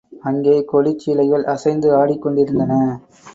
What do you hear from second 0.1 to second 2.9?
அங்கே கொடிச்சீலைகள் அசைந்து ஆடிக்கொண்டிருந்தன.